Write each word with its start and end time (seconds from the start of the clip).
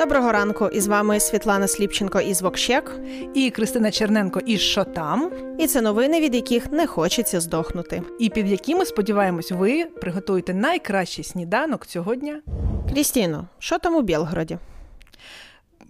Доброго 0.00 0.32
ранку! 0.32 0.68
І 0.72 0.80
з 0.80 0.86
вами 0.86 1.20
Світлана 1.20 1.68
Сліпченко 1.68 2.20
із 2.20 2.42
Вокщек. 2.42 3.00
І 3.34 3.50
Кристина 3.50 3.90
Черненко 3.90 4.40
із 4.40 4.60
«Що 4.60 4.84
там?». 4.84 5.30
І 5.58 5.66
це 5.66 5.80
новини, 5.80 6.20
від 6.20 6.34
яких 6.34 6.72
не 6.72 6.86
хочеться 6.86 7.40
здохнути. 7.40 8.02
І 8.18 8.28
під 8.28 8.48
якими, 8.48 8.86
сподіваємось, 8.86 9.52
ви 9.52 9.84
приготуєте 9.84 10.54
найкращий 10.54 11.24
сніданок 11.24 11.86
цього 11.86 12.14
дня. 12.14 12.40
Крістіно, 12.92 13.48
що 13.58 13.78
там 13.78 13.96
у 13.96 14.02
Білгороді? 14.02 14.58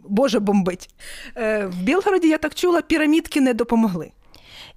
Боже 0.09 0.40
бомбить. 0.40 0.88
Е, 1.36 1.66
В 1.66 1.77
Білгороді, 1.77 2.29
я 2.29 2.38
так 2.38 2.54
чула, 2.54 2.82
пірамідки 2.82 3.40
не 3.40 3.54
допомогли. 3.54 4.11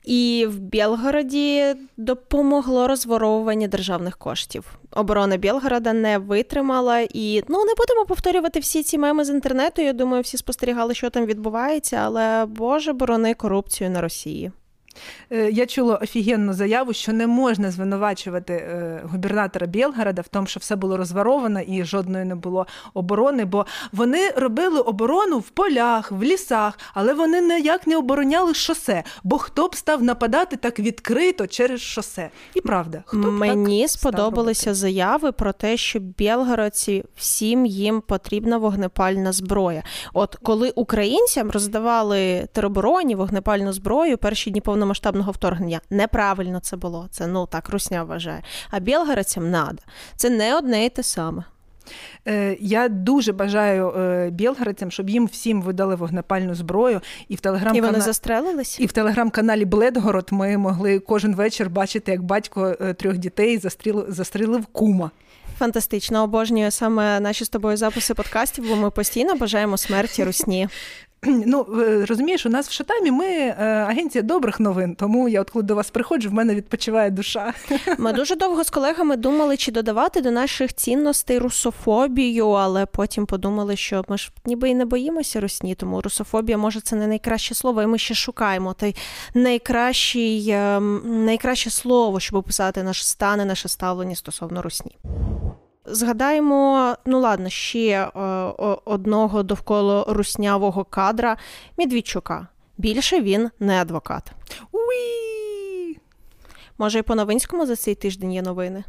І 0.04 0.46
в 0.50 0.60
Білгороді 0.60 1.76
допомогло 1.98 2.88
розворовування 2.88 3.68
державних 3.68 4.18
коштів. 4.18 4.66
Оборона 4.92 5.38
Білгорода 5.38 5.94
не 5.94 6.18
витримала, 6.18 7.00
і 7.00 7.44
ну 7.48 7.66
не 7.66 7.74
будемо 7.78 8.06
повторювати 8.08 8.60
всі 8.60 8.84
ці 8.84 8.98
меми 8.98 9.26
з 9.26 9.30
інтернету. 9.30 9.82
Я 9.82 9.94
думаю, 9.94 10.24
всі 10.24 10.38
спостерігали, 10.38 10.94
що 10.94 11.10
там 11.10 11.26
відбувається, 11.26 11.96
але 12.04 12.46
Боже 12.46 12.94
борони 12.94 13.34
корупцію 13.34 13.90
на 13.90 14.02
Росії. 14.02 14.52
Е, 15.32 15.50
я 15.52 15.66
чула 15.66 15.96
офігенну 15.96 16.54
заяву, 16.54 16.94
що 16.94 17.14
не 17.14 17.28
можна 17.28 17.72
звинувачувати 17.72 18.54
е, 18.54 19.02
губернатора 19.04 19.68
Білгорода 19.68 20.22
в 20.22 20.28
тому, 20.28 20.48
що 20.48 20.60
все 20.60 20.76
було 20.76 20.98
розворовано 20.98 21.62
і 21.62 21.84
жодної 21.84 22.26
не 22.26 22.36
було 22.36 22.68
оборони, 22.94 23.46
бо 23.46 23.66
вони 23.92 24.30
робили 24.30 24.80
оборону 24.80 25.40
в 25.40 25.50
полях, 25.50 26.12
в 26.12 26.24
лісах, 26.24 26.80
але 26.94 27.14
вони 27.14 27.42
ніяк 27.42 27.88
не 27.88 27.98
обороняли 27.98 28.54
шосе. 28.54 29.04
Бо 29.24 29.38
хто 29.38 29.68
б 29.68 29.76
став 29.76 30.04
нападати 30.04 30.56
так 30.56 30.80
відкрито 30.80 31.48
через 31.48 31.82
шосе? 31.82 32.30
І 32.54 32.62
правда, 32.62 33.04
хто 33.06 33.18
б 33.18 33.32
мені 33.32 33.82
так 33.82 33.90
сподобалися 33.90 34.74
заяви 34.74 35.32
про 35.32 35.54
те, 35.54 35.78
що 35.78 36.00
білгородці 36.00 37.04
всім 37.16 37.66
їм 37.66 38.02
потрібна 38.02 38.58
вогнепальна 38.58 39.32
зброя. 39.32 39.84
От 40.14 40.36
коли 40.44 40.70
українцям 40.70 41.52
роздавали 41.52 42.48
теробороні 42.54 43.16
вогнепальну 43.16 43.74
зброю 43.74 44.18
перші 44.18 44.52
дні 44.52 44.62
повно 44.62 44.83
повномасштабного 44.84 45.32
вторгнення. 45.32 45.82
Неправильно 45.90 46.60
це 46.60 46.78
було. 46.78 47.08
Це 47.12 47.28
ну 47.28 47.46
так 47.46 47.70
русня 47.70 48.04
вважає. 48.04 48.42
А 48.72 48.80
білгородцям 48.80 49.52
надо. 49.52 49.78
Це 50.16 50.30
не 50.30 50.58
одне 50.58 50.86
і 50.86 50.90
те 50.90 51.04
саме. 51.04 51.44
Е, 52.28 52.58
я 52.60 52.90
дуже 52.90 53.32
бажаю 53.34 53.90
е, 53.90 54.30
білгородцям, 54.30 54.92
щоб 54.92 55.10
їм 55.10 55.26
всім 55.26 55.62
видали 55.62 55.96
вогнепальну 55.96 56.56
зброю. 56.56 57.02
І 57.28 57.36
в 57.36 57.40
телеграм 57.40 57.76
І 57.76 57.82
вони 57.82 58.02
застрелились? 58.02 58.80
І 58.80 58.86
в 58.86 58.92
телеграм-каналі 58.92 59.66
Бледгород 59.66 60.28
ми 60.32 60.58
могли 60.58 61.00
кожен 61.00 61.36
вечір 61.36 61.70
бачити, 61.70 62.12
як 62.12 62.24
батько 62.24 62.76
е, 62.82 62.94
трьох 62.94 63.18
дітей 63.18 63.58
застрілив, 63.58 64.06
застрілив 64.10 64.66
кума. 64.66 65.12
Фантастично 65.60 66.24
обожнюю 66.24 66.72
саме 66.72 67.20
наші 67.20 67.46
з 67.46 67.50
тобою 67.50 67.78
записи 67.78 68.14
подкастів, 68.14 68.70
бо 68.70 68.76
ми 68.76 68.90
постійно 68.90 69.36
бажаємо 69.36 69.78
смерті 69.78 70.24
русні. 70.24 70.68
Ну 71.46 71.66
розумієш, 72.10 72.46
у 72.46 72.50
нас 72.50 72.70
в 72.70 72.72
Шатамі 72.72 73.12
ми 73.12 73.26
е, 73.26 73.56
агенція 73.88 74.22
добрих 74.22 74.60
новин, 74.60 74.96
тому 74.96 75.30
я 75.30 75.42
от 75.42 75.50
коли 75.50 75.64
до 75.64 75.76
вас 75.76 75.90
приходжу, 75.90 76.30
в 76.30 76.34
мене 76.34 76.56
відпочиває 76.56 77.12
душа. 77.12 77.54
Ми 77.98 78.14
дуже 78.14 78.36
довго 78.36 78.64
з 78.64 78.70
колегами 78.70 79.18
думали, 79.18 79.58
чи 79.58 79.72
додавати 79.72 80.22
до 80.22 80.32
наших 80.32 80.74
цінностей 80.74 81.40
русофобію, 81.40 82.50
але 82.50 82.86
потім 82.86 83.26
подумали, 83.26 83.76
що 83.76 84.04
ми 84.08 84.18
ж 84.18 84.32
ніби 84.46 84.70
і 84.70 84.76
не 84.76 84.86
боїмося 84.86 85.40
русні, 85.40 85.76
тому 85.76 86.02
русофобія 86.02 86.58
може 86.58 86.82
це 86.82 86.96
не 86.96 87.08
найкраще 87.08 87.56
слово, 87.56 87.82
і 87.82 87.88
ми 87.88 87.98
ще 87.98 88.14
шукаємо 88.14 88.74
той 88.74 88.96
найкращий, 89.34 90.50
ем, 90.50 91.02
найкраще 91.26 91.70
слово, 91.70 92.20
щоб 92.20 92.36
описати 92.36 92.84
наш 92.84 93.08
стан 93.08 93.42
і 93.42 93.46
наше 93.46 93.70
ставлення 93.70 94.16
стосовно 94.16 94.62
русні. 94.62 94.98
Згадаємо, 95.86 96.96
ну 97.06 97.20
ладно, 97.20 97.50
ще 97.50 97.90
е, 97.90 98.10
одного 98.86 99.44
довкола 99.44 100.06
руснявого 100.08 100.84
кадра 100.84 101.38
Медвідчука. 101.78 102.48
Більше 102.78 103.22
він 103.22 103.50
не 103.60 103.82
адвокат. 103.82 104.32
Уі! 104.72 105.98
Може, 106.78 107.00
і 107.00 107.02
по 107.02 107.16
Новинському 107.16 107.66
за 107.66 107.76
цей 107.76 107.96
тиждень 107.96 108.34
є 108.34 108.42
новини? 108.42 108.84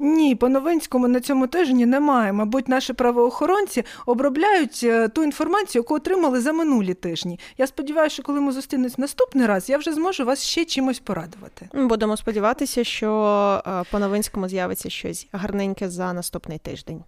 Ні, 0.00 0.34
по 0.34 0.48
Новинському 0.48 1.08
на 1.08 1.20
цьому 1.20 1.46
тижні 1.46 1.86
немає. 1.86 2.32
Мабуть, 2.32 2.68
наші 2.68 2.92
правоохоронці 2.92 3.84
обробляють 4.06 4.80
е, 4.84 5.08
ту 5.08 5.24
інформацію, 5.24 5.82
яку 5.82 5.94
отримали 5.94 6.40
за 6.40 6.52
минулі 6.52 6.94
тижні. 6.94 7.40
Я 7.58 7.66
сподіваюся, 7.66 8.14
що 8.14 8.22
коли 8.22 8.40
ми 8.40 8.52
зустрінемось 8.52 8.98
наступний 8.98 9.46
раз, 9.46 9.68
я 9.68 9.78
вже 9.78 9.92
зможу 9.92 10.24
вас 10.24 10.42
ще 10.42 10.64
чимось 10.64 10.98
порадувати. 10.98 11.68
Будемо 11.74 12.16
сподіватися, 12.16 12.84
що 12.84 13.62
е, 13.66 13.82
по 13.90 13.98
Новинському 13.98 14.48
з'явиться 14.48 14.90
щось 14.90 15.26
гарненьке 15.32 15.88
за 15.88 16.12
наступний 16.12 16.58
тиждень. 16.58 17.02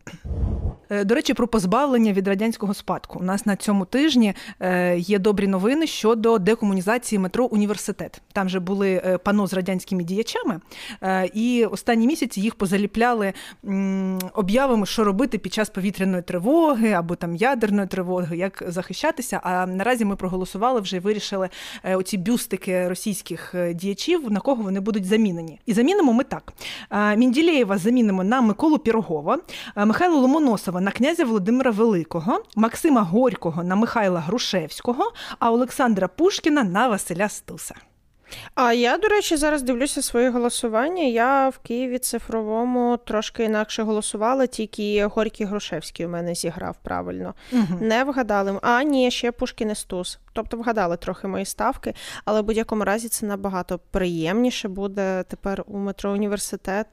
Е, 0.90 1.04
до 1.04 1.14
речі, 1.14 1.34
про 1.34 1.48
позбавлення 1.48 2.12
від 2.12 2.28
радянського 2.28 2.75
спадку. 2.75 3.19
У 3.19 3.22
нас 3.22 3.46
на 3.46 3.56
цьому 3.56 3.84
тижні 3.84 4.34
є 4.96 5.19
добрі 5.19 5.46
новини 5.46 5.86
щодо 5.86 6.38
декомунізації 6.38 7.19
метро 7.19 7.44
університет. 7.44 8.22
Там 8.32 8.48
же 8.48 8.60
були 8.60 9.19
пано 9.25 9.46
з 9.46 9.52
радянськими 9.52 10.04
діячами, 10.04 10.60
і 11.34 11.64
останні 11.70 12.06
місяці 12.06 12.40
їх 12.48 12.54
позаліпляли 12.54 13.32
об'явами, 14.34 14.86
що 14.86 15.04
робити 15.04 15.38
під 15.38 15.53
час 15.53 15.70
повітряної 15.70 16.22
тривоги 16.22 16.92
або 16.92 17.14
там 17.14 17.36
ядерної 17.36 17.88
тривоги, 17.88 18.36
як 18.36 18.62
захищатися. 18.66 19.41
А 19.42 19.66
наразі 19.66 20.04
ми 20.04 20.16
проголосували 20.16 20.81
вже 20.81 21.00
вирішили 21.00 21.48
е, 21.84 21.97
оці 21.97 22.19
бюстики 22.19 22.88
російських 22.88 23.54
е, 23.54 23.75
діячів, 23.75 24.31
на 24.31 24.41
кого 24.41 24.62
вони 24.62 24.81
будуть 24.81 25.04
замінені. 25.04 25.60
І 25.66 25.72
замінимо 25.72 26.12
ми 26.12 26.25
так: 26.25 26.53
Мінділєєва 27.16 27.78
замінимо 27.78 28.25
на 28.25 28.41
Миколу 28.41 28.78
Пірогова, 28.78 29.38
Михайла 29.76 30.16
Ломоносова 30.16 30.81
на 30.81 30.91
князя 30.91 31.25
Володимира 31.25 31.70
Великого, 31.70 32.42
Максима 32.56 33.03
Горького 33.03 33.64
на 33.64 33.76
Михайла 33.76 34.20
Грушевського, 34.20 35.12
а 35.38 35.53
Олександра 35.53 36.08
Пушкіна 36.08 36.64
на 36.64 36.88
Василя 36.88 37.28
Стуса. 37.28 37.75
А 38.55 38.72
я, 38.72 38.99
до 38.99 39.09
речі, 39.09 39.37
зараз 39.37 39.62
дивлюся 39.62 40.03
своє 40.03 40.31
голосування. 40.31 41.03
Я 41.03 41.49
в 41.49 41.59
Києві 41.59 41.99
цифровому 41.99 42.97
трошки 42.97 43.44
інакше 43.44 43.83
голосувала, 43.83 44.47
тільки 44.47 45.06
Горький 45.06 45.47
Грушевський 45.47 46.06
у 46.06 46.09
мене 46.09 46.34
зіграв 46.34 46.77
правильно. 46.83 47.34
Угу. 47.53 47.78
Не 47.81 48.05
вгадали. 48.05 48.59
А, 48.62 48.83
ні, 48.83 49.11
ще 49.11 49.33
Пушкін 49.33 49.71
і 49.71 49.75
Стус. 49.75 50.19
Тобто 50.33 50.56
вгадали 50.56 50.97
трохи 50.97 51.28
мої 51.28 51.44
ставки, 51.44 51.94
але 52.25 52.41
в 52.41 52.44
будь-якому 52.44 52.84
разі 52.84 53.09
це 53.09 53.27
набагато 53.27 53.81
приємніше 53.91 54.69
буде 54.69 55.25
тепер 55.28 55.65
у 55.67 55.78
метро 55.78 56.11
університет. 56.11 56.87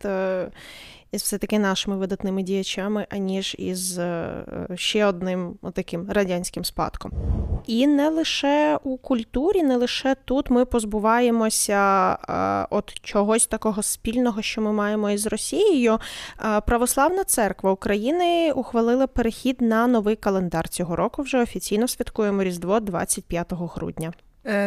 Е, 1.16 1.18
із 1.18 1.22
все-таки 1.22 1.60
нашими 1.60 1.98
видатними 1.98 2.44
діячами, 2.44 3.08
аніж 3.10 3.56
із 3.60 3.98
е, 3.98 4.46
ще 4.76 5.06
одним 5.06 5.58
таким 5.74 6.10
радянським 6.10 6.66
спадком. 6.66 7.12
І 7.68 7.88
не 7.88 8.10
лише 8.10 8.80
у 8.84 8.98
культурі, 8.98 9.64
не 9.64 9.76
лише 9.76 10.16
тут 10.26 10.50
ми 10.50 10.66
позбуваємося 10.66 12.12
е, 12.14 12.68
от 12.70 12.94
чогось 13.02 13.48
такого 13.48 13.84
спільного, 13.84 14.42
що 14.42 14.62
ми 14.62 14.74
маємо 14.74 15.10
із 15.10 15.28
Росією. 15.28 16.00
Е, 16.46 16.62
Православна 16.62 17.24
церква 17.24 17.72
України 17.72 18.52
ухвалила 18.52 19.08
перехід 19.08 19.62
на 19.62 19.88
новий 19.88 20.16
календар 20.16 20.70
цього 20.70 20.96
року. 20.96 21.22
Вже 21.22 21.42
офіційно 21.42 21.88
святкуємо 21.88 22.44
Різдво 22.44 22.80
25 22.80 23.54
грудня. 23.54 24.14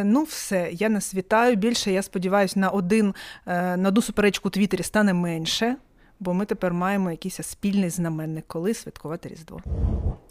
Ну, 0.04 0.22
все, 0.22 0.68
я 0.72 0.88
нас 0.88 1.14
вітаю. 1.14 1.56
Більше 1.56 1.92
я 1.92 2.02
сподіваюся, 2.02 2.60
на 2.60 2.68
один 2.68 3.14
на 3.46 3.88
одну 3.88 4.02
суперечку 4.02 4.48
у 4.48 4.50
Твіттері 4.50 4.82
стане 4.82 5.14
менше 5.14 5.76
бо 6.20 6.34
ми 6.34 6.44
тепер 6.44 6.72
маємо 6.72 7.10
якийсь 7.10 7.40
спільний 7.42 7.90
знаменник, 7.90 8.44
коли 8.46 8.74
святкувати 8.74 9.28
Різдво. 9.28 9.60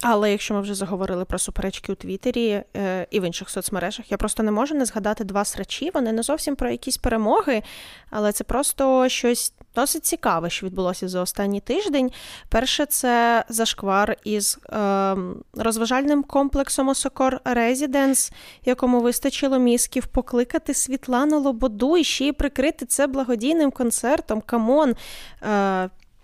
Але 0.02 0.31
якщо 0.31 0.53
ми 0.53 0.62
вже 0.62 0.75
заговорили 0.75 1.25
про 1.25 1.40
суперечки 1.40 1.92
у 1.92 1.96
Твіттері 1.96 2.64
е, 2.75 3.08
і 3.12 3.20
в 3.20 3.24
інших 3.24 3.50
соцмережах, 3.50 4.12
я 4.12 4.18
просто 4.18 4.44
не 4.44 4.52
можу 4.52 4.76
не 4.76 4.86
згадати 4.86 5.24
два 5.24 5.46
срачі. 5.46 5.92
Вони 5.94 6.12
не 6.12 6.24
зовсім 6.24 6.56
про 6.56 6.70
якісь 6.70 6.97
перемоги, 6.97 7.64
але 8.09 8.31
це 8.31 8.44
просто 8.44 9.09
щось 9.09 9.53
досить 9.76 10.06
цікаве, 10.06 10.50
що 10.50 10.66
відбулося 10.66 11.08
за 11.08 11.22
останній 11.22 11.59
тиждень. 11.59 12.12
Перше, 12.50 12.86
це 12.86 13.44
зашквар 13.50 14.18
із 14.24 14.59
е, 14.70 15.16
розважальним 15.53 16.23
комплексом 16.23 16.88
Osocor 16.88 17.41
Residence, 17.46 18.32
якому 18.66 19.02
вистачило 19.02 19.59
мізків 19.59 20.08
покликати 20.08 20.73
Світлану 20.73 21.40
Лободу 21.40 21.97
і 21.97 22.03
ще 22.03 22.28
й 22.28 22.32
прикрити 22.32 22.85
це 22.85 23.08
благодійним 23.08 23.72
концертом. 23.72 24.41
Come 24.41 24.72
on. 24.72 24.96
Е, 25.41 25.77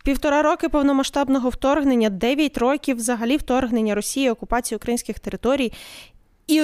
Півтора 0.04 0.42
роки 0.42 0.70
повномасштабного 0.70 1.50
вторгнення, 1.50 2.10
дев'ять 2.10 2.58
років 2.58 2.98
взагалі 2.98 3.38
вторгнення 3.38 3.96
Росії, 3.96 4.30
окупації 4.30 4.76
українських 4.76 5.20
територій. 5.20 5.74
І 6.48 6.62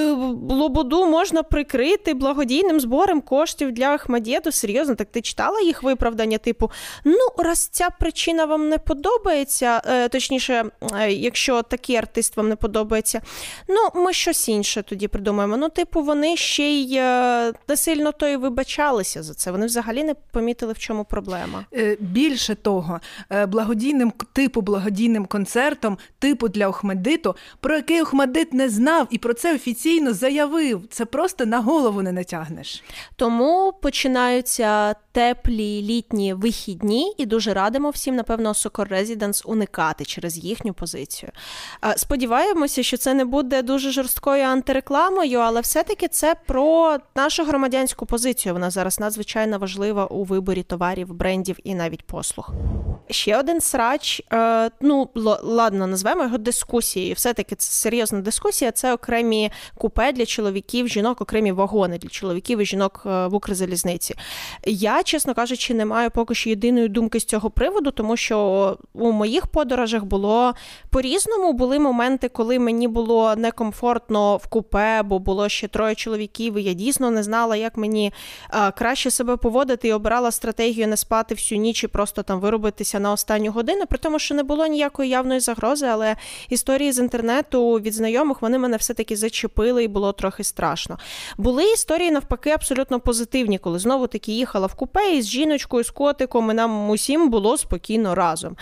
Лободу 0.50 1.06
можна 1.06 1.44
прикрити 1.44 2.14
благодійним 2.14 2.80
збором 2.80 3.22
коштів 3.22 3.72
для 3.72 3.86
Охмадєту. 3.86 4.52
Серйозно, 4.52 4.96
так 4.96 5.08
ти 5.12 5.22
читала 5.22 5.62
їх 5.62 5.84
виправдання? 5.84 6.38
Типу, 6.38 6.72
ну, 7.04 7.28
раз 7.38 7.68
ця 7.68 7.90
причина 7.90 8.46
вам 8.46 8.70
не 8.70 8.78
подобається, 8.78 9.82
е, 9.86 10.10
точніше, 10.10 10.66
е, 11.00 11.12
якщо 11.12 11.62
такий 11.62 11.96
артист 11.96 12.38
вам 12.38 12.50
не 12.50 12.56
подобається, 12.56 13.22
ну 13.68 14.02
ми 14.02 14.14
щось 14.14 14.50
інше 14.50 14.84
тоді 14.84 15.08
придумаємо. 15.08 15.58
Ну, 15.58 15.70
типу, 15.70 16.02
вони 16.02 16.38
ще 16.38 16.64
й 16.64 16.96
е, 16.98 17.54
не 17.68 17.78
сильно 17.78 18.12
то 18.12 18.28
і 18.28 18.36
вибачалися 18.36 19.24
за 19.24 19.34
це. 19.34 19.52
Вони 19.52 19.66
взагалі 19.66 20.04
не 20.04 20.14
помітили, 20.32 20.74
в 20.74 20.80
чому 20.80 21.06
проблема. 21.06 21.66
Більше 22.00 22.56
того, 22.56 23.00
благодійним 23.48 24.14
типу 24.34 24.62
благодійним 24.62 25.26
концертом, 25.26 25.98
типу 26.20 26.48
для 26.48 26.68
Охмедиту, 26.68 27.36
про 27.60 27.76
який 27.76 28.02
Охмедит 28.02 28.54
не 28.54 28.70
знав, 28.70 29.08
і 29.10 29.18
про 29.18 29.34
це 29.34 29.54
офіційно 29.70 30.14
заявив. 30.14 30.82
Це 30.90 31.06
просто 31.06 31.46
на 31.46 31.60
голову 31.60 32.02
не 32.02 32.12
натягнеш. 32.12 32.84
Тому 33.16 33.74
починаються 33.82 34.96
теплі 35.12 35.82
літні 35.82 36.34
вихідні, 36.34 37.14
і 37.18 37.26
дуже 37.26 37.54
радимо 37.54 37.90
всім, 37.90 38.16
напевно, 38.16 38.54
Сокор 38.54 38.88
Резіденс 38.88 39.46
уникати 39.46 40.06
через 40.06 40.38
їхню 40.38 40.74
позицію. 40.74 41.32
Сподіваємося, 41.96 42.84
що 42.84 42.98
це 42.98 43.14
не 43.14 43.26
буде 43.26 43.62
дуже 43.62 43.92
жорсткою 43.92 44.44
антирекламою, 44.44 45.40
але 45.40 45.62
все-таки 45.62 46.08
це 46.08 46.36
про 46.46 46.98
нашу 47.16 47.44
громадянську 47.44 48.06
позицію. 48.06 48.54
Вона 48.54 48.70
зараз 48.70 49.00
надзвичайно 49.00 49.60
важлива 49.60 50.06
у 50.06 50.24
виборі 50.24 50.64
товарів, 50.64 51.14
брендів 51.14 51.58
і 51.64 51.76
навіть 51.76 52.04
послуг. 52.04 52.52
Ще 53.10 53.38
один 53.38 53.62
срач, 53.62 54.22
е, 54.34 54.72
ну 54.82 55.10
ладно, 55.44 55.88
назвемо 55.88 56.24
його 56.24 56.38
дискусією. 56.38 57.14
Все-таки 57.14 57.56
це 57.56 57.72
серйозна 57.72 58.22
дискусія. 58.22 58.72
Це 58.72 58.94
окремі 58.94 59.52
купе 59.78 60.12
для 60.12 60.26
чоловіків, 60.26 60.88
жінок, 60.88 61.22
окремі 61.22 61.52
вагони 61.52 61.98
для 61.98 62.10
чоловіків 62.10 62.60
і 62.60 62.66
жінок 62.66 63.04
е, 63.06 63.28
в 63.28 63.36
Укрзалізниці. 63.36 64.16
Я, 64.66 65.04
чесно 65.04 65.34
кажучи, 65.34 65.74
не 65.74 65.86
маю 65.86 66.12
поки 66.12 66.36
що 66.36 66.50
єдиної 66.50 66.88
думки 66.88 67.20
з 67.20 67.26
цього 67.26 67.50
приводу, 67.50 67.92
тому 67.92 68.18
що 68.18 68.78
у 68.94 69.12
моїх 69.12 69.48
подорожах 69.48 70.04
було 70.04 70.54
по-різному. 70.90 71.54
Були 71.54 71.80
моменти, 71.80 72.30
коли 72.30 72.60
мені 72.60 72.88
було 72.88 73.36
некомфортно 73.36 74.38
в 74.38 74.48
купе, 74.48 75.02
бо 75.04 75.20
було 75.20 75.50
ще 75.50 75.68
троє 75.68 75.96
чоловіків, 75.96 76.58
і 76.58 76.64
я 76.64 76.74
дійсно 76.74 77.12
не 77.12 77.24
знала, 77.24 77.56
як 77.56 77.78
мені 77.78 78.14
краще 78.78 79.12
себе 79.12 79.38
поводити 79.38 79.88
і 79.88 79.94
обирала 79.94 80.32
стратегію 80.32 80.88
не 80.88 80.98
спати 80.98 81.36
всю 81.36 81.62
ніч 81.62 81.84
і 81.84 81.88
просто 81.88 82.24
там 82.24 82.40
виробитися 82.40 83.00
на 83.00 83.12
останню 83.12 83.52
годину, 83.52 83.86
при 83.86 83.98
тому, 83.98 84.20
що 84.20 84.36
не 84.36 84.44
було 84.44 84.68
ніякої 84.68 85.10
явної 85.10 85.40
загрози, 85.40 85.86
але 85.86 86.16
історії 86.50 86.92
з 86.92 87.00
інтернету 87.00 87.74
від 87.74 87.94
знайомих 87.94 88.42
вони 88.42 88.58
мене 88.58 88.78
все-таки 88.78 89.16
зачепили 89.16 89.49
і 89.58 89.88
було 89.88 90.12
трохи 90.12 90.44
страшно. 90.44 90.98
Були 91.38 91.64
історії 91.64 92.12
навпаки 92.12 92.50
абсолютно 92.50 93.00
позитивні, 93.00 93.58
коли 93.58 93.80
знову 93.80 94.08
таки 94.08 94.32
їхала 94.32 94.68
в 94.68 94.74
купе 94.74 95.16
із 95.16 95.28
жіночкою, 95.28 95.84
з 95.84 95.90
котиком, 95.90 96.52
і 96.52 96.54
нам 96.54 96.90
усім 96.90 97.30
було 97.30 97.58
спокійно 97.58 98.16
разом. 98.16 98.58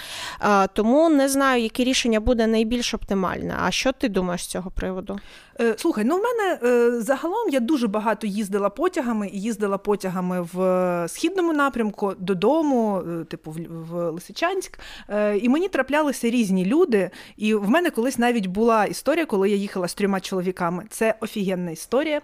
Тому 0.74 1.10
не 1.10 1.30
знаю, 1.30 1.64
яке 1.64 1.84
рішення 1.84 2.20
буде 2.20 2.48
найбільш 2.48 2.94
оптимальне. 2.94 3.56
А 3.64 3.72
що 3.72 3.92
ти 3.92 4.10
думаєш 4.10 4.44
з 4.44 4.48
цього 4.48 4.72
приводу? 4.72 5.20
Е, 5.62 5.76
слухай, 5.78 6.04
ну 6.04 6.18
в 6.18 6.22
мене 6.22 6.60
е, 6.64 7.02
загалом 7.02 7.50
я 7.50 7.60
дуже 7.60 7.88
багато 7.88 8.28
їздила 8.28 8.70
потягами 8.70 9.30
і 9.34 9.42
їздила 9.42 9.78
потягами 9.78 10.48
в 10.54 10.62
е, 10.62 11.08
східному 11.08 11.54
напрямку 11.54 12.14
додому, 12.20 13.04
типу 13.30 13.56
в 13.70 14.12
Лисичанськ. 14.12 14.80
І 15.42 15.50
мені 15.50 15.68
траплялися 15.68 16.30
різні 16.30 16.66
люди. 16.66 17.10
І 17.38 17.54
в 17.54 17.70
мене 17.70 17.90
колись 17.90 18.18
навіть 18.18 18.46
була 18.46 18.86
історія, 18.86 19.26
коли 19.26 19.50
я 19.50 19.56
їхала 19.56 19.88
з 19.88 19.94
трьома 19.94 20.20
чоловіками. 20.20 20.84
Це 20.90 21.16
офігенна 21.20 21.72
історія. 21.72 22.22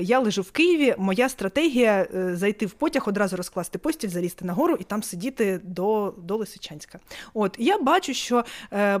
Я 0.00 0.18
лежу 0.18 0.42
в 0.42 0.50
Києві. 0.50 0.94
Моя 0.98 1.28
стратегія 1.28 2.06
зайти 2.32 2.66
в 2.66 2.72
потяг, 2.72 3.04
одразу 3.06 3.36
розкласти 3.36 3.78
постіль, 3.78 4.08
залізти 4.08 4.44
нагору 4.44 4.76
і 4.80 4.84
там 4.84 5.02
сидіти 5.02 5.60
до 5.64 6.14
до 6.18 6.36
Лисичанська. 6.36 6.98
От 7.34 7.56
я 7.58 7.78
бачу, 7.78 8.14
що 8.14 8.44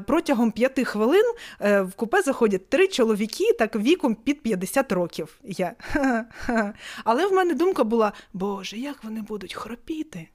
протягом 0.06 0.50
п'яти 0.50 0.84
хвилин 0.84 1.24
в 1.60 1.90
купе 1.96 2.22
заходять 2.22 2.68
три 2.68 2.88
чоловіки 2.88 3.52
так 3.66 3.82
віком 3.82 4.14
під 4.14 4.42
50 4.42 4.92
років. 4.92 5.40
Я. 5.44 5.74
Але 7.04 7.26
в 7.26 7.32
мене 7.32 7.54
думка 7.54 7.84
була: 7.84 8.12
Боже, 8.32 8.78
як 8.78 9.04
вони 9.04 9.22
будуть 9.22 9.54
хропіти? 9.54 10.28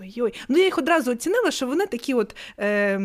Ой-ой. 0.00 0.34
Ну 0.48 0.58
я 0.58 0.64
їх 0.64 0.78
одразу 0.78 1.12
оцінила, 1.12 1.50
що 1.50 1.66
вони 1.66 1.86
такі, 1.86 2.14
от 2.14 2.36
е, 2.58 3.00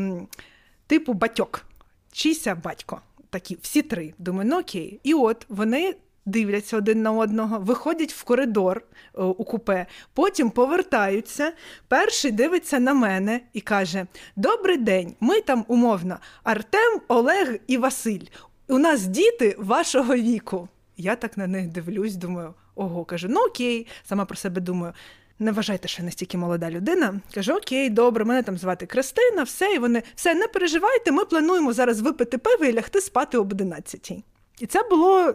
типу 0.87 1.13
батьок, 1.13 1.65
чийся 2.11 2.55
батько. 2.55 3.01
Такі 3.29 3.57
всі 3.61 3.81
три. 3.81 4.13
Думаю, 4.17 4.49
ну 4.49 4.59
окей. 4.59 4.99
І 5.03 5.13
от 5.13 5.45
вони. 5.49 5.95
Дивляться 6.27 6.77
один 6.77 7.01
на 7.01 7.11
одного, 7.11 7.59
виходять 7.59 8.13
в 8.13 8.23
коридор 8.23 8.81
о, 9.13 9.21
е, 9.21 9.25
у 9.25 9.43
купе, 9.43 9.85
потім 10.13 10.49
повертаються. 10.49 11.53
Перший 11.87 12.31
дивиться 12.31 12.79
на 12.79 12.93
мене 12.93 13.41
і 13.53 13.61
каже: 13.61 14.05
Добрий 14.35 14.77
день, 14.77 15.15
ми 15.19 15.41
там 15.41 15.65
умовно 15.67 16.17
Артем, 16.43 17.01
Олег 17.07 17.59
і 17.67 17.77
Василь 17.77 18.25
у 18.67 18.77
нас 18.77 19.05
діти 19.05 19.55
вашого 19.57 20.15
віку. 20.15 20.67
Я 20.97 21.15
так 21.15 21.37
на 21.37 21.47
них 21.47 21.67
дивлюсь, 21.67 22.15
думаю, 22.15 22.53
ого, 22.75 23.05
кажу, 23.05 23.27
ну 23.29 23.45
окей, 23.45 23.87
сама 24.03 24.25
про 24.25 24.37
себе 24.37 24.61
думаю. 24.61 24.93
Не 25.39 25.51
вважайте, 25.51 25.87
що 25.87 26.01
я 26.01 26.05
настільки 26.05 26.37
молода 26.37 26.71
людина. 26.71 27.19
Кажу, 27.33 27.53
окей, 27.53 27.89
добре, 27.89 28.25
мене 28.25 28.43
там 28.43 28.57
звати 28.57 28.85
Кристина, 28.85 29.43
все, 29.43 29.73
і 29.73 29.79
вони 29.79 30.03
все, 30.15 30.33
не 30.33 30.47
переживайте, 30.47 31.11
ми 31.11 31.25
плануємо 31.25 31.73
зараз 31.73 32.01
випити 32.01 32.37
пиво 32.37 32.65
і 32.65 32.73
лягти 32.73 33.01
спати 33.01 33.37
об 33.37 33.51
11 33.51 34.11
І 34.59 34.65
це 34.65 34.83
було, 34.89 35.33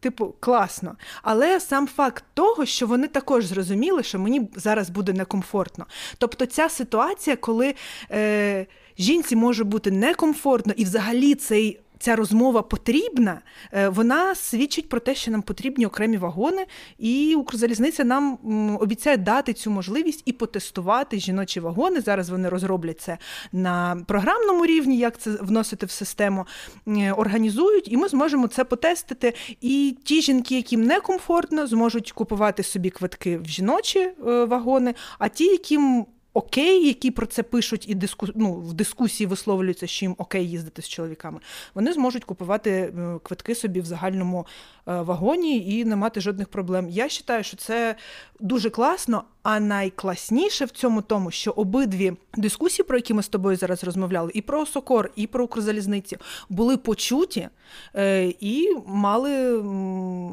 типу, 0.00 0.34
класно. 0.40 0.96
Але 1.22 1.60
сам 1.60 1.86
факт 1.86 2.24
того, 2.34 2.66
що 2.66 2.86
вони 2.86 3.08
також 3.08 3.44
зрозуміли, 3.44 4.02
що 4.02 4.18
мені 4.18 4.50
зараз 4.56 4.90
буде 4.90 5.12
некомфортно. 5.12 5.86
Тобто, 6.18 6.46
ця 6.46 6.68
ситуація, 6.68 7.36
коли 7.36 7.74
е, 8.10 8.66
жінці 8.98 9.36
може 9.36 9.64
бути 9.64 9.90
некомфортно, 9.90 10.72
і 10.76 10.84
взагалі 10.84 11.34
цей 11.34 11.80
ця 11.98 12.16
розмова 12.16 12.62
потрібна, 12.62 13.40
е, 13.72 13.88
вона 13.88 14.34
свідчить 14.34 14.88
про 14.88 15.00
те, 15.00 15.14
що 15.14 15.30
нам 15.30 15.42
потрібні 15.42 15.86
окремі 15.86 16.16
вагони, 16.16 16.66
і 16.98 17.34
Укрзалізниця 17.34 18.04
нам 18.04 18.38
обіцяє 18.80 19.16
дати 19.16 19.52
цю 19.52 19.70
можливість 19.70 20.22
і 20.24 20.32
потестувати 20.32 21.18
жіночі 21.18 21.60
вагони. 21.60 22.00
Зараз 22.00 22.30
вони 22.30 22.48
розроблять 22.48 23.00
це 23.00 23.18
на 23.52 24.04
програмному 24.06 24.66
рівні, 24.66 24.98
як 24.98 25.18
це 25.18 25.30
вносити 25.30 25.86
в 25.86 25.90
систему, 25.90 26.46
е, 26.86 27.12
організують, 27.12 27.92
і 27.92 27.96
ми 27.96 28.08
зможемо 28.08 28.46
це 28.46 28.64
потестити. 28.64 29.34
І 29.60 29.96
ті 30.04 30.22
жінки, 30.22 30.56
яким 30.56 30.84
некомфортно, 30.84 31.66
зможуть 31.66 32.12
купувати 32.12 32.62
собі 32.62 32.90
квитки 32.90 33.38
в 33.38 33.46
жіночі 33.46 33.98
е, 33.98 34.12
вагони, 34.44 34.94
а 35.18 35.28
ті, 35.28 35.44
яким 35.44 36.06
окей, 36.34 36.86
які 36.86 37.10
про 37.10 37.26
це 37.26 37.42
пишуть 37.42 37.88
і 37.88 37.94
диску... 37.94 38.26
ну, 38.34 38.52
в 38.52 38.72
дискусії 38.72 39.26
висловлюються, 39.26 39.86
що 39.86 40.04
їм 40.04 40.14
окей 40.18 40.50
їздити 40.50 40.82
з 40.82 40.88
чоловіками, 40.88 41.40
вони 41.74 41.92
зможуть 41.92 42.24
купувати 42.24 42.70
е, 42.70 43.18
квитки 43.22 43.54
собі 43.54 43.80
в 43.80 43.84
загальному 43.84 44.46
е, 44.88 45.00
вагоні 45.00 45.78
і 45.78 45.84
не 45.84 45.96
мати 45.96 46.20
жодних 46.20 46.48
проблем. 46.48 46.88
Я 46.88 47.04
вважаю, 47.04 47.44
що 47.44 47.56
це 47.56 47.96
дуже 48.40 48.70
класно. 48.70 49.24
А 49.50 49.60
найкласніше 49.60 50.64
в 50.64 50.70
цьому 50.70 51.02
тому, 51.02 51.30
що 51.30 51.50
обидві 51.50 52.12
дискусії, 52.36 52.86
про 52.86 52.96
які 52.96 53.14
ми 53.14 53.22
з 53.22 53.28
тобою 53.28 53.56
зараз 53.56 53.84
розмовляли, 53.84 54.30
і 54.34 54.42
про 54.42 54.66
Сокор, 54.66 55.10
і 55.16 55.26
про 55.26 55.44
Укрзалізниці, 55.44 56.16
були 56.48 56.76
почуті 56.76 57.48
е, 57.96 58.32
і 58.40 58.68
мали 58.86 59.62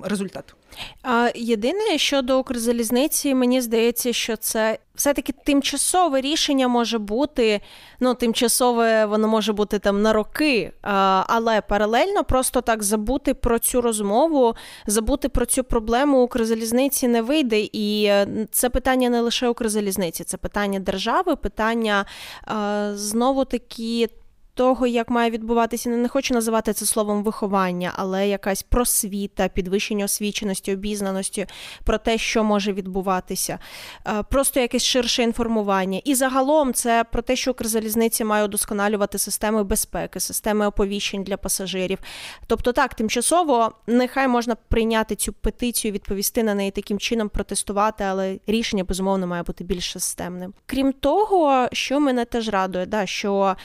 результат. 0.04 0.56
А 1.04 1.30
Єдине 1.36 1.98
щодо 1.98 2.40
Укрзалізниці, 2.40 3.36
мені 3.36 3.62
здається, 3.62 4.14
що 4.14 4.38
це 4.38 4.80
все-таки 4.96 5.34
тимчасове 5.46 6.22
рішення 6.22 6.68
може 6.68 6.98
бути. 6.98 7.62
Ну, 8.00 8.14
тимчасове 8.14 9.06
воно 9.06 9.28
може 9.28 9.54
бути 9.54 9.80
там 9.80 10.02
на 10.02 10.14
роки, 10.14 10.72
але 11.28 11.62
паралельно 11.62 12.24
просто 12.24 12.62
так 12.62 12.84
забути 12.84 13.34
про 13.34 13.60
цю 13.60 13.82
розмову, 13.82 14.56
забути 14.88 15.30
про 15.30 15.46
цю 15.46 15.64
проблему 15.64 16.24
Укрзалізниці 16.24 17.08
не 17.08 17.22
вийде. 17.22 17.60
І 17.60 18.06
е, 18.06 18.28
це 18.52 18.70
питання 18.70 19.05
не 19.10 19.22
лише 19.22 19.50
Укрзалізниці, 19.50 20.24
це 20.24 20.38
питання 20.38 20.80
держави, 20.80 21.36
питання 21.36 22.06
знову 22.94 23.46
таки 23.46 24.10
того, 24.56 24.88
як 24.88 25.10
має 25.10 25.32
відбуватися, 25.32 25.90
не 25.90 26.08
хочу 26.08 26.34
називати 26.34 26.74
це 26.74 26.86
словом 26.86 27.24
виховання, 27.24 27.92
але 27.96 28.28
якась 28.28 28.64
просвіта, 28.64 29.48
підвищення 29.48 30.06
освіченості, 30.06 30.74
обізнаності 30.74 31.48
про 31.84 31.98
те, 31.98 32.18
що 32.18 32.44
може 32.44 32.74
відбуватися, 32.74 33.60
е, 34.08 34.24
просто 34.24 34.60
якесь 34.60 34.84
ширше 34.84 35.24
інформування. 35.24 36.02
І 36.04 36.16
загалом 36.16 36.74
це 36.74 37.04
про 37.12 37.22
те, 37.22 37.36
що 37.36 37.52
Укрзалізниця 37.52 38.26
має 38.26 38.46
удосконалювати 38.46 39.18
системи 39.18 39.64
безпеки, 39.64 40.20
системи 40.20 40.68
оповіщень 40.68 41.24
для 41.24 41.38
пасажирів. 41.38 42.00
Тобто, 42.48 42.72
так, 42.72 42.94
тимчасово 42.94 43.72
нехай 43.88 44.28
можна 44.28 44.56
прийняти 44.56 45.16
цю 45.16 45.34
петицію, 45.34 45.92
відповісти 45.92 46.44
на 46.44 46.56
неї 46.56 46.72
таким 46.72 47.00
чином, 47.00 47.30
протестувати, 47.30 48.04
але 48.04 48.40
рішення 48.48 48.84
безумовно 48.84 49.28
має 49.28 49.44
бути 49.44 49.64
більш 49.64 49.92
системним. 49.92 50.54
Крім 50.66 50.94
того, 50.94 51.68
що 51.72 52.00
мене 52.00 52.26
теж 52.26 52.50
радує, 52.50 52.86
да, 52.86 53.06
що 53.06 53.56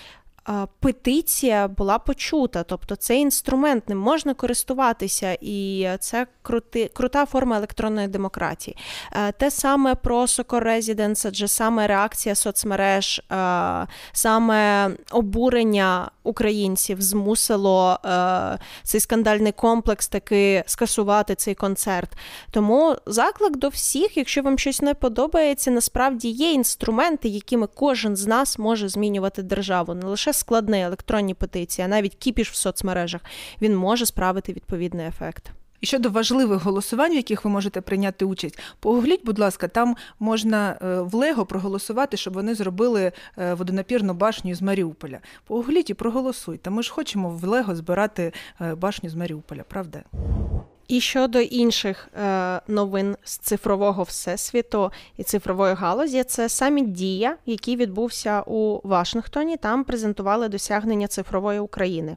петиція 0.80 1.68
була 1.68 1.98
почута, 1.98 2.62
тобто 2.62 2.96
цей 2.96 3.18
інструмент 3.18 3.88
ним 3.88 3.98
можна 3.98 4.34
користуватися, 4.34 5.38
і 5.40 5.88
це 6.00 6.26
крути, 6.42 6.90
крута 6.94 7.26
форма 7.26 7.56
електронної 7.56 8.08
демократії. 8.08 8.76
Е, 9.12 9.32
те 9.32 9.50
саме 9.50 9.94
про 9.94 10.20
Soco 10.22 10.64
Residence, 10.64 11.28
адже 11.28 11.48
саме 11.48 11.86
реакція 11.86 12.34
соцмереж, 12.34 13.18
е, 13.18 13.86
саме 14.12 14.90
обурення 15.10 16.10
українців 16.22 17.02
змусило 17.02 17.98
е, 18.04 18.58
цей 18.82 19.00
скандальний 19.00 19.52
комплекс 19.52 20.08
таки 20.08 20.64
скасувати 20.66 21.34
цей 21.34 21.54
концерт. 21.54 22.10
Тому 22.50 22.96
заклик 23.06 23.56
до 23.56 23.68
всіх, 23.68 24.16
якщо 24.16 24.42
вам 24.42 24.58
щось 24.58 24.82
не 24.82 24.94
подобається, 24.94 25.70
насправді 25.70 26.28
є 26.28 26.52
інструменти, 26.52 27.28
якими 27.28 27.66
кожен 27.74 28.16
з 28.16 28.26
нас 28.26 28.58
може 28.58 28.88
змінювати 28.88 29.42
державу. 29.42 29.94
Не 29.94 30.06
лише 30.06 30.32
складні 30.40 30.82
електронні 30.82 31.34
петиції, 31.34 31.84
а 31.84 31.88
навіть 31.88 32.14
кіпіш 32.14 32.50
в 32.50 32.54
соцмережах. 32.54 33.20
Він 33.62 33.76
може 33.76 34.06
справити 34.06 34.52
відповідний 34.52 35.06
ефект. 35.06 35.52
І 35.80 35.86
щодо 35.86 36.10
важливих 36.10 36.62
голосувань, 36.62 37.12
в 37.12 37.14
яких 37.14 37.44
ви 37.44 37.50
можете 37.50 37.80
прийняти 37.80 38.24
участь, 38.24 38.58
погугліть, 38.80 39.24
будь 39.24 39.38
ласка, 39.38 39.68
там 39.68 39.96
можна 40.18 40.78
е, 40.82 41.00
в 41.00 41.14
Лего 41.14 41.46
проголосувати, 41.46 42.16
щоб 42.16 42.34
вони 42.34 42.54
зробили 42.54 43.12
е, 43.38 43.54
водонапірну 43.54 44.14
башню 44.14 44.54
з 44.54 44.62
Маріуполя. 44.62 45.18
Погугліть 45.46 45.90
і 45.90 45.94
проголосуйте. 45.94 46.70
Ми 46.70 46.82
ж 46.82 46.92
хочемо 46.92 47.30
в 47.30 47.44
Лего 47.44 47.74
збирати 47.74 48.32
е, 48.60 48.74
башню 48.74 49.10
з 49.10 49.14
Маріуполя, 49.14 49.64
правда? 49.68 50.02
І 50.90 51.00
щодо 51.00 51.40
інших 51.40 52.08
е, 52.14 52.60
новин 52.68 53.16
з 53.24 53.38
цифрового 53.38 54.02
всесвіту 54.02 54.90
і 55.16 55.22
цифрової 55.22 55.74
галузі, 55.74 56.24
це 56.24 56.48
саміт 56.48 56.92
Дія, 56.92 57.36
який 57.46 57.76
відбувся 57.76 58.42
у 58.46 58.88
Вашингтоні. 58.88 59.56
Там 59.56 59.84
презентували 59.84 60.48
досягнення 60.48 61.06
цифрової 61.06 61.58
України. 61.60 62.16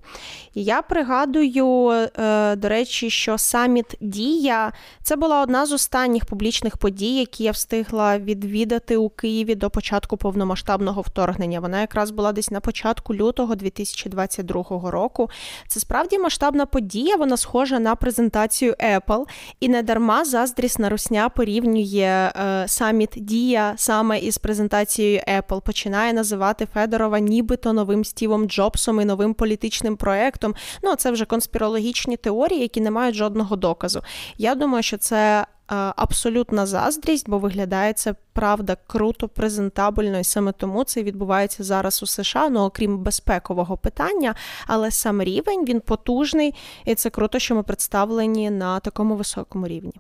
І 0.54 0.64
я 0.64 0.82
пригадую, 0.82 1.90
е, 1.90 2.56
до 2.56 2.70
речі, 2.70 3.10
що 3.10 3.38
саміт 3.38 3.98
Дія 4.02 4.72
це 5.04 5.16
була 5.16 5.42
одна 5.42 5.66
з 5.66 5.72
останніх 5.72 6.26
публічних 6.26 6.78
подій, 6.78 7.16
які 7.16 7.44
я 7.44 7.52
встигла 7.52 8.18
відвідати 8.18 8.98
у 8.98 9.10
Києві 9.10 9.56
до 9.56 9.70
початку 9.70 10.18
повномасштабного 10.18 11.02
вторгнення. 11.02 11.60
Вона 11.60 11.82
якраз 11.82 12.12
була 12.12 12.32
десь 12.32 12.52
на 12.52 12.60
початку 12.60 13.16
лютого 13.16 13.56
2022 13.56 14.92
року. 14.92 15.30
Це 15.68 15.80
справді 15.80 16.20
масштабна 16.20 16.66
подія. 16.66 17.16
Вона 17.16 17.38
схожа 17.38 17.80
на 17.80 17.96
презентацію 17.96 18.63
презентацію 18.64 18.76
Apple, 19.00 19.26
і 19.60 19.70
не 19.70 19.84
дарма 19.84 20.26
заздрісна 20.26 20.90
русня 20.90 21.30
порівнює 21.30 22.32
е, 22.36 22.68
саміт 22.68 23.10
Дія 23.16 23.74
саме 23.78 24.20
із 24.20 24.38
презентацією 24.38 25.22
Apple. 25.28 25.62
Починає 25.62 26.14
називати 26.14 26.68
Федорова 26.74 27.20
нібито 27.20 27.74
новим 27.74 28.06
Стівом 28.06 28.48
Джобсом 28.48 29.02
і 29.02 29.06
новим 29.06 29.34
політичним 29.34 29.98
проектом. 29.98 30.56
Ну 30.84 30.96
це 30.96 31.12
вже 31.12 31.26
конспірологічні 31.26 32.18
теорії, 32.18 32.62
які 32.62 32.82
не 32.82 32.92
мають 32.92 33.16
жодного 33.16 33.56
доказу. 33.56 34.02
Я 34.38 34.56
думаю, 34.56 34.84
що 34.84 34.98
це 34.98 35.46
абсолютна 35.68 36.66
заздрість, 36.66 37.30
бо 37.30 37.38
виглядає 37.40 37.94
це 37.94 38.16
правда 38.34 38.78
круто, 38.88 39.28
презентабельно, 39.28 40.20
і 40.20 40.24
саме 40.24 40.52
тому 40.52 40.84
це 40.84 41.04
відбувається 41.04 41.64
зараз 41.64 42.04
у 42.04 42.06
США, 42.06 42.50
ну 42.50 42.60
окрім 42.60 42.98
безпекового 42.98 43.78
питання. 43.78 44.36
Але 44.68 44.92
сам 44.92 45.22
рівень 45.22 45.66
він 45.66 45.80
потужний, 45.80 46.54
і 46.86 46.96
це 46.96 47.10
круто, 47.10 47.40
що 47.40 47.56
ми 47.56 47.64
представлені 47.64 48.50
на 48.50 48.80
такому 48.80 49.16
високому 49.16 49.68
рівні. 49.68 49.94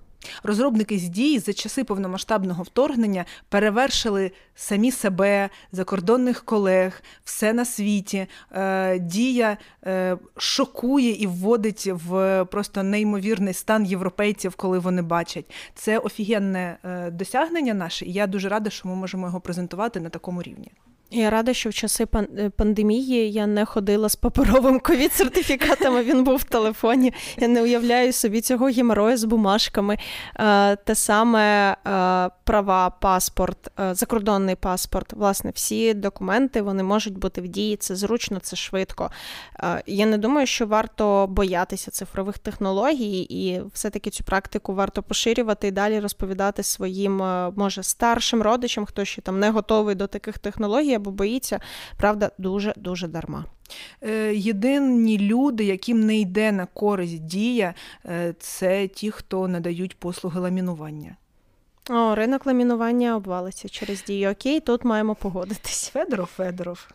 Розробники 0.43 0.97
з 0.97 1.09
дій 1.09 1.39
за 1.39 1.53
часи 1.53 1.83
повномасштабного 1.83 2.63
вторгнення 2.63 3.25
перевершили 3.49 4.31
самі 4.55 4.91
себе, 4.91 5.49
закордонних 5.71 6.43
колег, 6.45 7.01
все 7.23 7.53
на 7.53 7.65
світі. 7.65 8.27
Е, 8.51 8.99
дія 8.99 9.57
е, 9.85 10.17
шокує 10.37 11.11
і 11.11 11.27
вводить 11.27 11.87
в 11.93 12.45
просто 12.45 12.83
неймовірний 12.83 13.53
стан 13.53 13.85
європейців, 13.85 14.55
коли 14.55 14.79
вони 14.79 15.01
бачать. 15.01 15.45
Це 15.75 15.97
офігенне 15.97 16.77
е, 16.83 17.11
досягнення 17.11 17.73
наше, 17.73 18.05
і 18.05 18.11
я 18.11 18.27
дуже 18.27 18.49
рада, 18.49 18.69
що 18.69 18.87
ми 18.87 18.95
можемо 18.95 19.27
його 19.27 19.41
презентувати 19.41 19.99
на 19.99 20.09
такому 20.09 20.41
рівні. 20.41 20.71
Я 21.15 21.29
рада, 21.29 21.53
що 21.53 21.69
в 21.69 21.73
часи 21.73 22.07
е, 22.15 22.49
пандемії 22.49 23.31
я 23.31 23.47
не 23.47 23.65
ходила 23.65 24.09
з 24.09 24.15
паперовим 24.15 24.79
ковід-сертифікатом, 24.83 26.03
він 26.03 26.23
був 26.23 26.35
в 26.35 26.43
телефоні. 26.43 27.13
Я 27.37 27.47
не 27.47 27.61
уявляю 27.61 28.13
собі 28.13 28.41
цього 28.41 28.65
геморою 28.65 29.17
з 29.17 29.23
бумажками. 29.23 29.97
Е, 30.35 30.75
те 30.75 30.95
саме 30.95 31.71
е, 31.71 31.75
права, 32.43 32.89
паспорт, 32.89 33.71
закордонний 33.91 34.55
паспорт. 34.55 35.13
Власне, 35.13 35.51
всі 35.55 35.93
документи 35.93 36.61
вони 36.61 36.83
можуть 36.83 37.17
бути 37.17 37.41
в 37.41 37.47
дії. 37.47 37.75
Це 37.75 37.95
зручно, 37.95 38.39
це 38.39 38.55
швидко. 38.55 39.11
Я 39.85 40.05
не 40.05 40.17
думаю, 40.17 40.47
що 40.47 40.65
варто 40.67 41.27
боятися 41.27 41.91
цифрових 41.91 42.37
технологій, 42.37 43.19
і 43.19 43.61
все-таки 43.73 44.09
цю 44.09 44.23
практику 44.23 44.73
варто 44.73 45.03
поширювати 45.03 45.67
і 45.67 45.71
далі 45.71 45.99
розповідати 45.99 46.63
своїм, 46.63 47.15
може, 47.55 47.83
старшим 47.83 48.41
родичам, 48.41 48.85
хто 48.85 49.05
ще 49.05 49.21
там 49.21 49.39
не 49.39 49.49
готовий 49.49 49.95
до 49.95 50.07
таких 50.07 50.37
технологій 50.37 50.93
або 51.03 51.11
боїться, 51.11 51.59
правда, 51.97 52.31
дуже 52.37 52.73
дуже 52.77 53.07
дарма. 53.07 53.45
Е, 54.01 54.35
єдині 54.35 55.17
люди, 55.17 55.63
яким 55.63 56.05
не 56.05 56.17
йде 56.17 56.51
на 56.51 56.65
користь 56.65 57.25
дія, 57.25 57.73
е, 58.05 58.33
це 58.39 58.87
ті, 58.87 59.11
хто 59.11 59.47
надають 59.47 59.99
послуги 59.99 60.39
ламінування. 60.39 61.15
О, 61.89 62.15
ринок 62.15 62.45
ламінування 62.45 63.15
обвалиться 63.15 63.69
через 63.69 64.03
дію. 64.03 64.31
Окей, 64.31 64.59
тут 64.59 64.85
маємо 64.85 65.15
погодитись. 65.15 65.89
Федоров, 65.93 66.27
Федоров. 66.27 66.87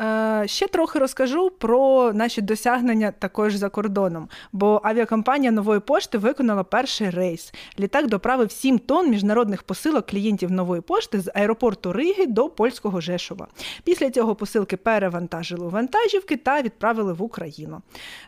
Е, 0.00 0.42
ще 0.46 0.68
трохи 0.68 0.98
розкажу 0.98 1.50
про 1.50 2.12
наші 2.12 2.42
досягнення 2.42 3.12
також 3.18 3.54
за 3.54 3.68
кордоном, 3.68 4.28
бо 4.52 4.80
авіакомпанія 4.84 5.52
нової 5.52 5.80
пошти 5.80 6.18
виконала 6.18 6.64
перший 6.64 7.10
рейс. 7.10 7.52
Літак 7.80 8.06
доправив 8.06 8.52
7 8.52 8.78
тонн 8.78 9.10
міжнародних 9.10 9.62
посилок 9.62 10.06
клієнтів 10.06 10.50
нової 10.50 10.80
пошти 10.80 11.20
з 11.20 11.30
аеропорту 11.34 11.92
Риги 11.92 12.26
до 12.26 12.48
польського 12.48 13.00
Жешова. 13.00 13.46
Після 13.84 14.10
цього 14.10 14.34
посилки 14.34 14.76
перевантажили 14.76 15.66
у 15.66 15.70
вантажівки 15.70 16.36
та 16.36 16.62
відправили 16.62 17.12
в 17.12 17.22
Україну. 17.22 17.82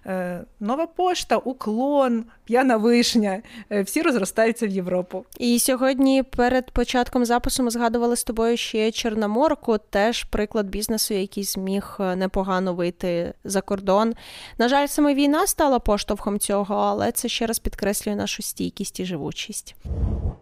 Е, 0.07 0.45
нова 0.61 0.87
пошта, 0.87 1.37
уклон, 1.37 2.25
п'яна 2.45 2.77
вишня. 2.77 3.43
Е, 3.71 3.83
всі 3.83 4.03
розростаються 4.03 4.67
в 4.67 4.71
Європу. 4.71 5.25
І 5.39 5.59
сьогодні 5.59 6.23
перед 6.23 6.71
початком 6.71 7.25
запису 7.25 7.63
ми 7.63 7.71
згадували 7.71 8.17
з 8.17 8.25
тобою 8.25 8.57
ще 8.57 8.91
Чорноморку, 8.91 9.79
теж 9.91 10.25
приклад 10.25 10.67
бізнесу, 10.67 11.15
який 11.15 11.45
зміг 11.45 11.62
е, 12.01 12.17
непогано 12.17 12.75
вийти 12.75 13.35
за 13.45 13.61
кордон. 13.61 14.15
На 14.59 14.69
жаль, 14.69 14.87
саме 14.87 15.15
війна 15.15 15.47
стала 15.47 15.79
поштовхом 15.79 16.39
цього, 16.39 16.75
але 16.75 17.13
це 17.13 17.29
ще 17.29 17.47
раз 17.47 17.59
підкреслює 17.59 18.17
нашу 18.17 18.43
стійкість 18.43 19.01
і 19.01 19.05
живучість. 19.05 19.77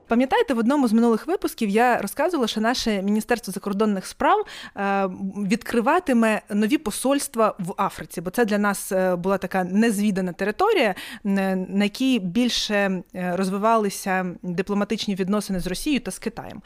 Пам'ятаєте, 0.09 0.55
в 0.55 0.59
одному 0.59 0.89
з 0.89 0.93
минулих 0.93 1.27
випусків 1.27 1.69
я 1.69 1.99
розказувала, 1.99 2.49
що 2.49 2.61
наше 2.61 3.03
міністерство 3.03 3.53
закордонних 3.53 4.07
справ 4.07 4.47
е, 4.77 5.07
відкриватиме 5.37 6.43
нові 6.51 6.79
посольства 6.79 7.55
в 7.59 7.75
Африці, 7.77 8.21
бо 8.21 8.31
це 8.31 8.45
для 8.45 8.59
нас 8.59 8.93
е, 8.93 9.17
була 9.17 9.39
така 9.39 9.65
незвідана 9.65 10.33
територія, 10.33 10.95
на 11.25 11.85
якій 11.85 12.19
більше 12.19 13.03
розвивалися 13.13 14.27
дипломатичні 14.43 15.15
відносини 15.15 15.61
з 15.61 15.67
Росією 15.67 16.01
та 16.01 16.11
з 16.11 16.19
Китаєм. 16.19 16.63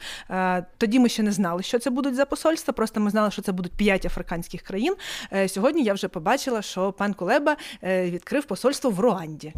Тоді 0.77 0.99
ми 0.99 1.09
ще 1.09 1.23
не 1.23 1.31
знали, 1.31 1.63
що 1.63 1.79
це 1.79 1.89
будуть 1.89 2.15
за 2.15 2.25
посольства. 2.25 2.73
Просто 2.73 2.99
ми 2.99 3.09
знали, 3.09 3.31
що 3.31 3.41
це 3.41 3.51
будуть 3.51 3.71
п'ять 3.71 4.05
африканських 4.05 4.44
країн. 4.53 4.95
Е, 5.33 5.47
сьогодні 5.49 5.83
я 5.83 5.93
вже 5.93 6.07
побачила, 6.07 6.61
що 6.61 6.91
пан 6.91 7.13
Кулеба 7.13 7.57
е, 7.83 8.11
відкрив 8.11 8.45
посольство 8.45 8.89
в 8.89 8.99
Руанді. 8.99 9.53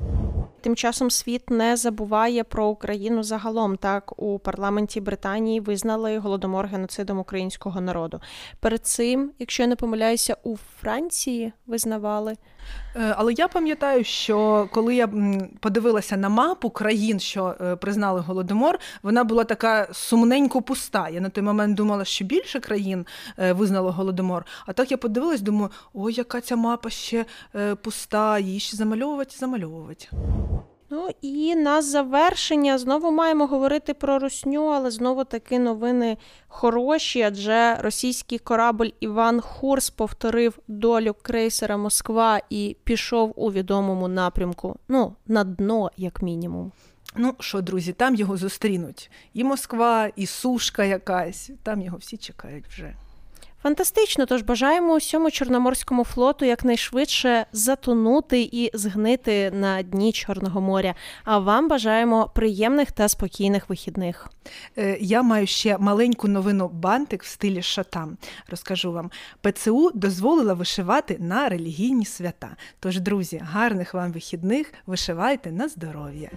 Тим 0.61 0.75
часом 0.75 1.11
світ 1.11 1.49
не 1.49 1.77
забуває 1.77 2.43
про 2.43 2.67
Україну 2.67 3.23
загалом. 3.23 3.77
Так 3.77 4.21
у 4.21 4.39
парламенті 4.39 5.01
Британії 5.01 5.59
визнали 5.59 6.17
голодомор 6.17 6.65
геноцидом 6.65 7.19
українського 7.19 7.81
народу. 7.81 8.19
Перед 8.59 8.85
цим, 8.85 9.31
якщо 9.39 9.63
я 9.63 9.67
не 9.67 9.75
помиляюся, 9.75 10.37
у 10.43 10.57
Франції 10.81 11.53
визнавали. 11.67 12.35
Е, 12.95 13.13
але 13.17 13.33
я 13.33 13.47
пам'ятаю, 13.47 14.03
що 14.03 14.67
коли 14.73 14.95
я 14.95 15.09
подивилася 15.59 16.17
на 16.17 16.29
мапу 16.29 16.69
країн, 16.69 17.19
що 17.19 17.55
признали 17.81 18.21
голодомор, 18.21 18.79
вона 19.03 19.23
була 19.23 19.43
така 19.43 19.87
сумненько 19.91 20.61
пуста. 20.61 21.09
Я 21.09 21.21
на 21.21 21.29
той 21.29 21.43
момент 21.43 21.75
думала, 21.75 22.05
що 22.05 22.25
більше 22.25 22.59
країн 22.59 23.05
визнало 23.37 23.91
голодомор. 23.91 24.45
А 24.65 24.73
так 24.77 24.91
я 24.91 24.97
подивилась, 24.97 25.41
думаю, 25.41 25.69
ой, 25.93 26.13
яка 26.13 26.41
ця 26.41 26.55
мапа 26.55 26.89
ще 26.89 27.25
пуста, 27.81 28.39
її 28.39 28.59
ще 28.59 28.77
замальовувати 28.77 29.31
і 29.35 29.39
замальовувати. 29.39 30.07
Ну 30.89 31.09
і 31.21 31.55
на 31.55 31.81
завершення 31.81 32.77
знову 32.77 33.11
маємо 33.11 33.45
говорити 33.45 33.93
про 33.93 34.19
русню, 34.19 34.65
але 34.65 34.91
знову 34.91 35.23
таки 35.23 35.59
новини 35.59 36.17
хороші, 36.47 37.21
адже 37.21 37.75
російський 37.75 38.39
корабль 38.39 38.89
Іван 38.99 39.41
Хурс 39.41 39.89
повторив 39.89 40.59
долю 40.67 41.15
крейсера 41.21 41.77
Москва 41.77 42.41
і 42.49 42.77
пішов 42.83 43.33
у 43.35 43.51
відомому 43.51 44.07
напрямку. 44.07 44.75
Ну, 44.87 45.15
на 45.27 45.43
дно, 45.43 45.91
як 45.97 46.21
мінімум. 46.21 46.71
Ну 47.15 47.35
що, 47.39 47.61
друзі, 47.61 47.93
там 47.93 48.15
його 48.15 48.37
зустрінуть 48.37 49.11
і 49.33 49.43
Москва, 49.43 50.09
і 50.15 50.25
сушка 50.25 50.83
якась. 50.83 51.51
Там 51.63 51.81
його 51.81 51.97
всі 51.97 52.17
чекають 52.17 52.67
вже. 52.67 52.95
Фантастично, 53.63 54.25
тож 54.25 54.41
бажаємо 54.41 54.93
усьому 54.93 55.31
Чорноморському 55.31 56.03
флоту 56.03 56.45
якнайшвидше 56.45 57.45
затонути 57.51 58.49
і 58.51 58.71
згнити 58.73 59.51
на 59.51 59.83
дні 59.83 60.13
Чорного 60.13 60.61
моря. 60.61 60.95
А 61.23 61.39
вам 61.39 61.67
бажаємо 61.67 62.31
приємних 62.35 62.91
та 62.91 63.09
спокійних 63.09 63.69
вихідних. 63.69 64.29
Е, 64.77 64.97
я 65.01 65.21
маю 65.21 65.47
ще 65.47 65.77
маленьку 65.77 66.27
новину 66.27 66.67
бантик 66.67 67.23
в 67.23 67.27
стилі 67.27 67.61
шатам. 67.61 68.17
Розкажу 68.49 68.91
вам. 68.91 69.11
ПЦУ 69.41 69.91
дозволила 69.93 70.53
вишивати 70.53 71.17
на 71.19 71.49
релігійні 71.49 72.05
свята. 72.05 72.55
Тож, 72.79 72.99
друзі, 72.99 73.41
гарних 73.43 73.93
вам 73.93 74.11
вихідних, 74.11 74.73
вишивайте 74.85 75.51
на 75.51 75.67
здоров'я. 75.67 76.29